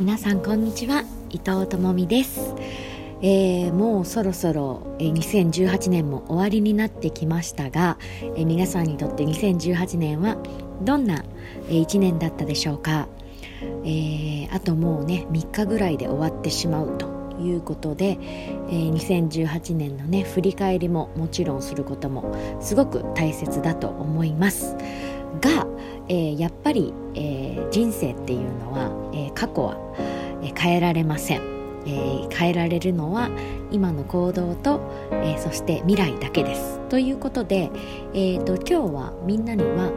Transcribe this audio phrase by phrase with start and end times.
[0.00, 1.04] 皆さんこんにちは。
[1.28, 2.54] 伊藤智美です、
[3.20, 10.38] えー、もうそろそろ、えー、2018年も終わりになってきましたが、えー、皆さんにとって2018年は
[10.80, 11.22] どんな、
[11.68, 13.08] えー、1年だったでしょうか、
[13.84, 17.06] えー、あともうね3日ぐらいで終わってしまうと
[17.38, 24.78] いうことで、えー、2018年のね振り返りももちろんすることもすごく大切だと思います。
[25.40, 25.66] が、
[26.08, 29.76] えー、やっぱり、えー、人生っていうのは、えー、過去は、
[30.58, 31.42] 変えられません、
[31.86, 33.30] えー、変えられるのは
[33.70, 34.80] 今の行動と、
[35.12, 36.80] えー、そして未来だけです。
[36.88, 37.70] ということで、
[38.14, 39.92] えーと、今日はみんなには、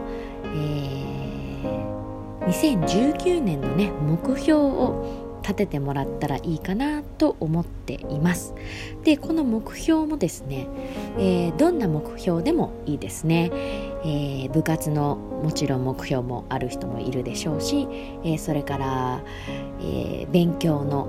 [0.56, 8.54] えー、2019年のね目標を立ててもらったらいいかなと思っています。
[9.04, 10.68] でこの目標もですね、
[11.18, 13.52] えー、どんな目標でもいいですね、
[14.06, 17.88] えー、部活のもちろん目標もある人もいるでしょうし、
[18.24, 19.24] えー、それから、
[19.82, 21.08] え勉強の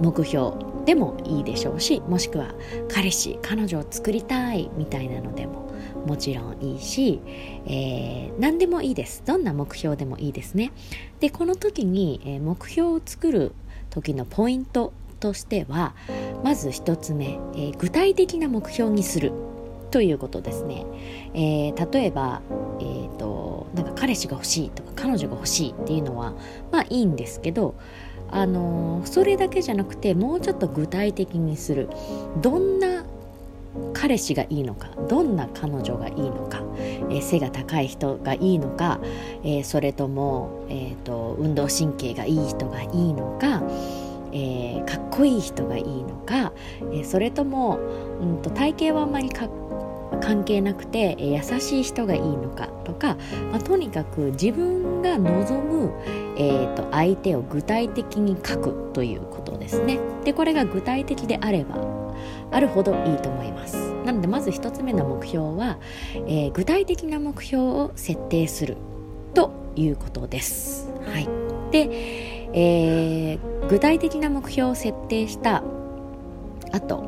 [0.00, 0.52] 目標
[0.84, 2.54] でもいいでしょうしもしくは
[2.88, 5.70] 彼氏彼女を作りたいみたいなのでも
[6.06, 7.20] もちろんいいし、
[7.66, 9.22] えー、何でもいいです。
[9.24, 10.72] どんな目標でもいいですね。
[11.20, 13.54] でこの時に、えー、目標を作る
[13.90, 15.94] 時のポイントとしては
[16.42, 19.32] まず1つ目、えー、具体的な目標にする。
[19.92, 20.84] ということですね、
[21.34, 22.40] えー、例えば、
[22.80, 26.34] えーと、なんか彼氏が欲しいとか彼女が欲しいっていうのは
[26.72, 27.76] まあいいんですけど
[28.30, 31.88] あのー、それだけじゃなくてもうちょっと具体的にする。
[32.40, 33.04] どんな
[33.94, 39.00] 彼氏がいいのかどんな彼女がいいのか、えー、背が高い人がいいのか、
[39.44, 43.62] えー、それとも、えーと、運動神経がいい人がいいのか、
[44.32, 46.52] えー、かっこいい人がいいのか、
[46.92, 47.78] えそれとも、
[48.20, 49.50] うんと、体型はあんまりかっ
[50.22, 53.16] 関係なくて、優しい人がいいのかとか、
[53.50, 55.92] まあ、とにかく自分が望む、
[56.36, 59.98] えーと相手を具体的に書くということですね。
[60.24, 61.76] でこれが具体的であれば
[62.50, 63.92] あるほどいいと思います。
[64.04, 65.78] なのでまず1つ目の目標は、
[66.26, 68.76] えー、具体的な目標を設定する
[69.34, 70.88] ということです。
[71.06, 71.28] はい。
[71.70, 71.88] で、
[72.52, 75.62] えー、具体的な目標を設定した
[76.72, 77.04] 後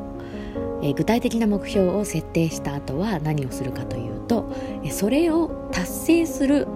[0.85, 4.51] え、具体的な目標を設定した後は何をするかというと、
[4.91, 6.67] それを達成する、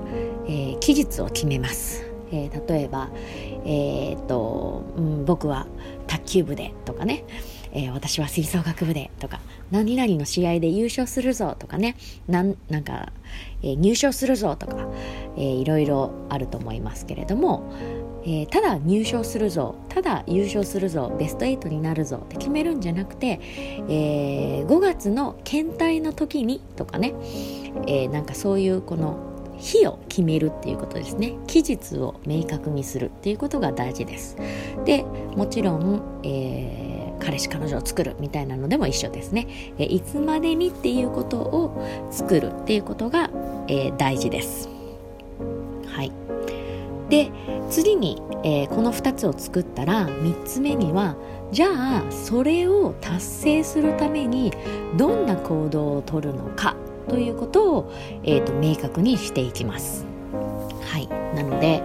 [0.47, 3.09] え、期日を決めます、え、例えば、
[3.65, 5.67] えーとうん、僕は
[6.07, 7.23] 卓球部でとかね、
[7.71, 11.95] えー、私は吹奏楽部でとか何々の試合で優勝するぞとかね
[12.27, 13.11] なんなんか、
[13.61, 14.87] えー、入賞するぞとか、
[15.37, 17.71] えー、いろいろあると思いますけれども、
[18.29, 23.39] えー、ただ入賞するぞただ優勝するぞベスト8になるぞって決めるんじゃなくて、
[23.89, 27.15] えー、5月の検体の時にとかね、
[27.87, 29.17] えー、なんかそういうこの
[29.57, 31.33] 日を決めるっていうことですね。
[31.47, 34.37] 期日を明確にするっていうことが大事です。
[34.85, 35.03] で
[35.35, 36.89] もちろん、えー
[37.19, 43.29] 彼氏彼女を作るみたいなのでも一緒ですね、えいつまでにっていうことを作るっていうことが、
[43.67, 44.78] え、大事です。
[47.09, 47.31] で
[47.69, 51.15] 次に、えー、この2つを作ったら3つ目には
[51.51, 54.53] じゃあそれを達成するために
[54.97, 56.75] どんな行動をとるのか
[57.07, 57.93] ということを、
[58.23, 60.05] えーと、明確にしていきます。
[60.83, 61.07] はい。
[61.35, 61.81] なので、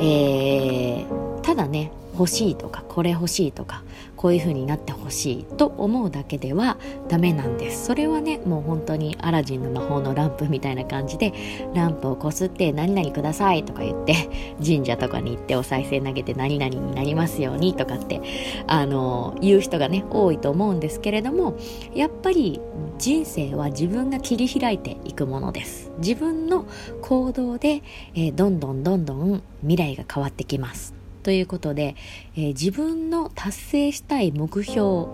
[0.00, 3.84] えー、ただね欲しいとかこれ欲しいとか
[4.16, 6.76] こういう風になってほしいと思うだけでは
[7.08, 7.86] ダメなんです。
[7.86, 11.32] それはねもう本当にアラジンの魔法のランプみたいな感じで
[11.74, 14.28] ランプをこすって何々くださいとか言って
[14.64, 18.20] 神社とかに行ってお賽銭投げて何々になりますようにとかって
[18.66, 21.56] あの言う人がね多いと思うんですけれども
[21.94, 22.60] やっぱり
[22.98, 25.92] 人生は自分が切り開いていくものです。
[25.98, 26.66] 自分の
[27.02, 27.82] 行動で、
[28.14, 30.98] えー、どんどんどんどん未来が変わってきます。
[31.22, 31.96] ということで、
[32.36, 35.08] えー、自分の達成したい目標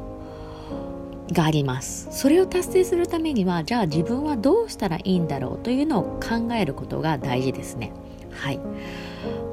[1.32, 2.08] があります。
[2.10, 7.92] それを達成するためにはじゃあ自分はどうしたらいいんだろうというのを考えることが大事ですね。
[8.34, 8.60] はい。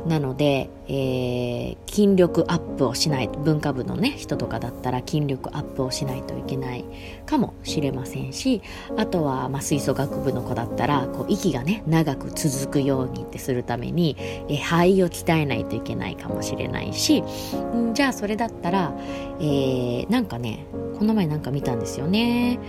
[0.05, 6.85] なので、えー、筋力アップをしない文化部のね人とかだったら筋力アップをしないといけない
[7.25, 8.61] かもしれませんし
[8.97, 18.93] あとは、まあ、吹奏楽部の子だったらこう息がね長く続くようにってするために、えー、肺を鍛えないといけないかもしれないしんじゃあそれだったら、
[19.39, 20.65] えー、なんかね
[20.97, 22.59] この前なんか見たんですよね。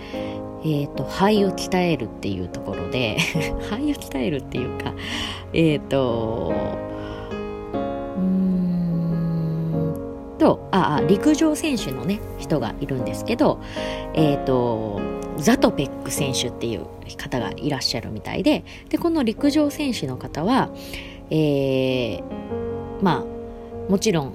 [0.65, 3.17] えーと、肺を鍛えるっていうところで
[3.69, 4.93] 肺を鍛えるっていうか
[5.51, 6.53] えっ、ー、と
[10.39, 13.59] とあ陸上選手のね人がいるんですけど
[14.13, 15.01] えっ、ー、と
[15.37, 16.85] ザトペック選手っていう
[17.17, 20.69] 方がいらっしゃるみたいででこの陸上選手の方は、
[21.29, 22.21] えー、
[23.01, 24.33] まあもちろん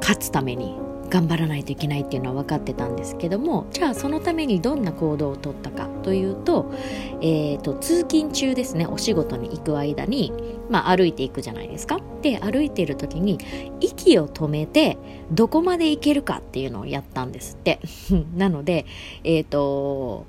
[0.00, 6.72] 勝つために頑張らないといけないっていうのは分かってたんですけどもじゃあそのためにどんな行動をとったかというと,、
[7.20, 10.32] えーと、通勤中ですねお仕事に行く間に、
[10.68, 12.00] まあ、歩いていくじゃないですか。
[12.22, 13.38] で歩いている時に
[13.80, 14.96] 息を止めて
[15.30, 17.80] どこまで行けるかっていうのをやったんですって。
[18.36, 18.86] なので
[19.24, 20.26] えっ、ー、と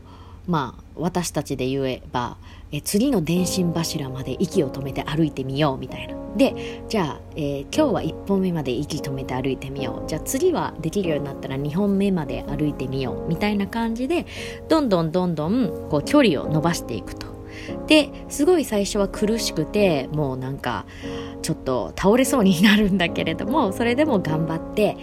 [0.47, 2.37] まあ私たちで言えば
[2.75, 6.15] え次の電信柱まで息を止めて歩いてみようみたいな。
[6.35, 10.09] でじゃあ、えー、今日は1本目まで息止めて歩いてみよう。
[10.09, 14.25] じゃあ次はできるようになったら2本目まで歩いてみようみたいな感じで
[14.67, 17.27] どんどんどんどんこう距離を伸ばしていくと。
[17.87, 20.85] ですごい最初は苦しくてもうなんか
[21.41, 24.97] ちょっと倒れそうになるんだけれどもそれでも頑張って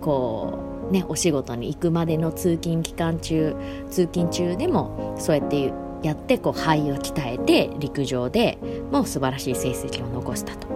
[0.00, 3.54] こうねお仕事に行くまでの通勤期間中
[3.90, 5.72] 通勤中でもそうやって
[6.02, 8.58] やってこう肺を鍛えて陸上で
[8.90, 10.68] もう素晴らしい成績を残したと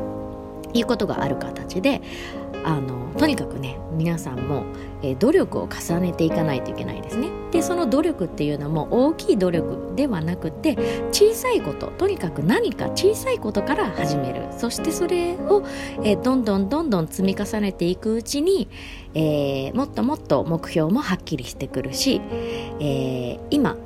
[0.74, 2.00] いうことがある形で
[2.64, 4.64] あのとにかくね皆さんも、
[5.02, 7.28] えー、努力を重ねていかないといけないですね。
[7.50, 10.76] でその努力っていうのも大きい努力ではなくて
[11.10, 14.46] 小さいこととにかく何か小さいことから始める。
[14.56, 15.62] そしてそれを、
[16.04, 18.68] えー、どんどんどんどん積み重ねていくうちに、
[19.14, 22.20] えー、もっともっと目標もはっきりしてくるし、
[22.80, 23.76] え今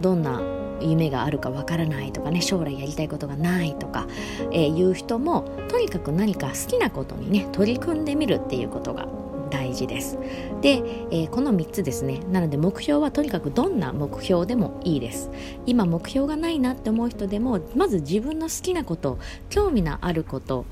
[0.00, 0.42] どんな
[0.84, 4.06] 夢があるかわからないとかね将来やりたいことがないとか、
[4.52, 9.08] えー、いう人もとにかく何か好きなことにね取り組んでみるっていうことが
[9.50, 10.18] 大事です。
[10.60, 12.20] で、えー、この3つですね。
[12.30, 15.30] なので目標はとにかくどんな目標でもいいです。
[15.64, 19.18] 今目標がないなって思う人でも、まず自分の好きなこと、
[19.50, 20.64] 興味のあること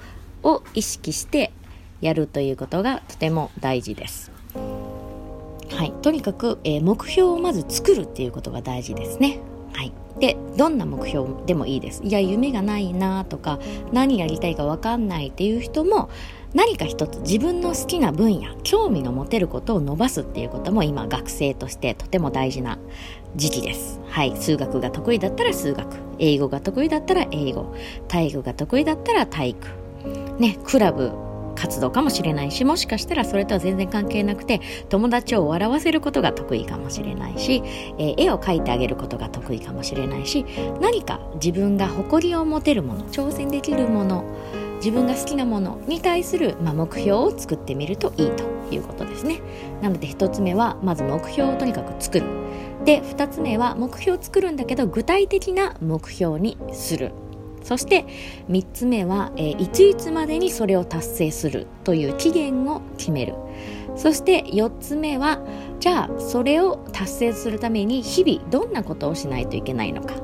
[0.42, 1.52] を意識して
[2.00, 4.32] やるということがとても大事です。
[5.70, 9.40] はい、とにかく、えー、目標をまず作るっていうことが大事ですね。
[9.72, 12.02] はい、でどんな目標でもいいです。
[12.04, 13.58] いや夢がないなとか
[13.92, 16.10] 何やりたいか分かんないっていう人も
[16.54, 22.78] 何か一つ自分の好きな分野興味の持てることを伸ばすっていうことも今学生としてとても大事な
[23.36, 24.00] 時期です。
[24.08, 24.36] はい。
[24.36, 25.96] 数学が得意だったら数学。
[26.18, 27.74] 英語が得意だったら英語。
[28.08, 29.66] 体育が得意だったら体育。
[30.38, 31.12] ねクラブ
[31.62, 37.62] 活動かもしれないしもしかしたらそれとは全然関係なくて友達を笑わせることが得意かもしれないし、
[37.98, 40.44] えー、絵を描いてあげることが得意かもしれないし
[40.80, 44.24] 何か自分が誇りを持てるもの挑戦できるもの
[44.78, 48.42] 自分が好きなものに対する、まあ、目標を作ってみるといいと
[48.74, 49.40] いうことですね。
[49.80, 52.26] なので1つ目はまず目標をとにかく作る。
[52.84, 57.12] で2つ目は目標を作るんだけど具体的な目標にする。
[57.62, 58.04] そして
[58.48, 63.34] 3つ目は、えー、いついつまでにそれを達成するという期限を決める。
[63.94, 65.40] そして4つ目は
[65.78, 70.14] じゃあそれを達成するために日々どんなことをしないといけないのか。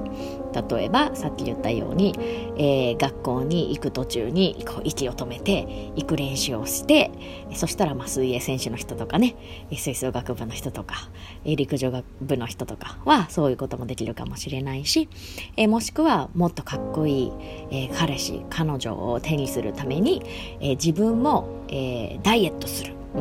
[0.53, 2.15] 例えばさっき言ったように、
[2.57, 7.11] えー、学校に行く途中にこう息を止めて行く練習をして
[7.55, 9.37] そしたらまあ水泳選手の人とかね
[9.77, 11.11] 吹奏楽部の人とか
[11.45, 15.09] 陸上部の人とかはそういうこともできるかもしれないし、
[15.57, 17.33] えー、もしくはもっとかっこいい、
[17.71, 20.23] えー、彼氏彼女を手にするために、
[20.61, 23.21] え自分も、えダイエットする、う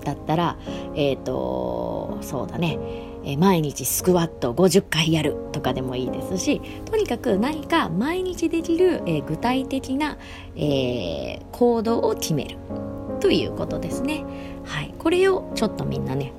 [0.00, 0.56] ん、だったら
[0.94, 2.78] えっ、とそうだね。
[3.24, 10.18] え毎日スクワット50回やるとかでもいいですしとにかく何か毎日できる、え具体的な、
[10.56, 12.56] えー、行動を決める
[13.20, 14.24] ということですね。
[14.64, 16.32] はい、これをちょっとみんなね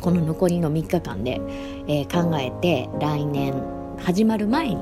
[0.00, 1.40] この残りの3日間で、
[1.86, 3.54] えー、考えて来年
[3.98, 4.78] 始まる前に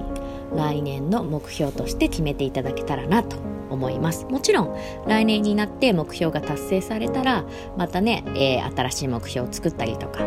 [0.54, 3.37] 来年の目標として決めていただけたらなと
[3.70, 7.44] 思いますもちろん来年になって目標が達成されたら
[7.76, 10.20] またね、えー、新しい目標を作ったりとか、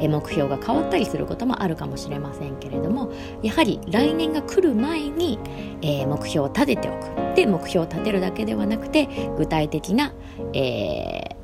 [0.00, 3.12] えー、目標が変わったりすることもあるかもしれませんけれども
[3.42, 5.38] やはり来年が来る前に、
[5.82, 10.12] えー、目標を立てておくで目標を立てるだけではなくて具体的な、
[10.52, 11.36] え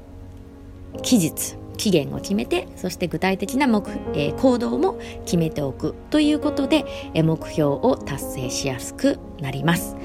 [1.03, 6.85] 期日期限を決めてそして具体的な目、えー、行動も決めておくということで、
[7.15, 9.97] えー、目標を達成しやすくなります。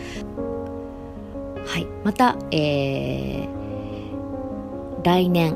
[1.69, 5.55] はい、また、えー、来年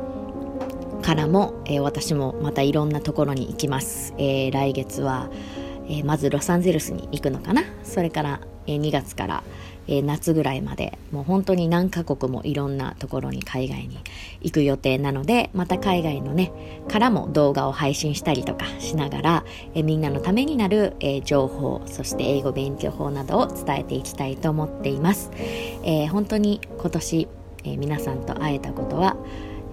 [1.02, 4.14] からも、えー、私もまたいろんなところに行きます。
[4.20, 5.32] えー、来月は、
[5.90, 7.64] え、まずロサンゼルスに行くのかな？
[7.84, 9.44] それから、え、2月から、
[9.88, 14.00] え、夏ぐらいまでもう本当に何カ国もいろんなところに海外に
[14.42, 16.54] 行く予定なのでまた海外のね
[16.88, 25.32] からも動画を配信したりとかしながら、え、みんなのためになる、え、情報そして英語勉強法などを伝えていきたいと思っています、
[25.84, 27.28] えー、本当に今年、
[27.66, 29.18] え、皆さんと会えたことは、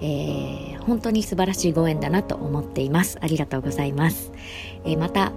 [0.03, 3.19] えー、本当に素晴らしいご縁だなと思っています。
[3.21, 4.33] ありがとうございます、
[4.85, 5.33] えー、また、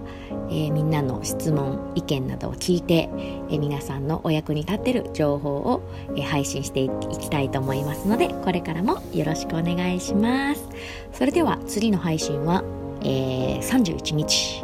[0.50, 3.10] え、みんなの質問意見などを聞いて、
[3.50, 5.82] え、皆さんのお役に立てる情報を、
[6.16, 6.90] え配信してい
[7.20, 10.68] きたいと思いますのでこれからもよろしくお願いします。
[11.12, 12.64] それでは次の配信は、
[13.04, 14.64] え31日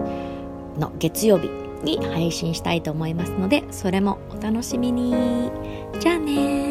[0.77, 1.49] の月曜日
[1.83, 5.51] に配信したいと思いますのでそれもお楽しみに。
[5.99, 6.68] じゃあね